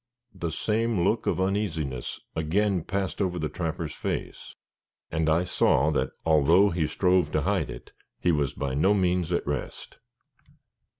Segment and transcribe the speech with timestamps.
[0.33, 4.55] The same look of uneasiness again passed over the trapper's face;
[5.11, 9.31] and I saw that although he strove to hide it, he was by no means
[9.31, 9.99] at rest.